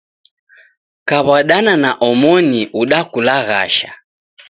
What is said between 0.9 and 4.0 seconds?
Kaw'adana na omoni udakulaghasha.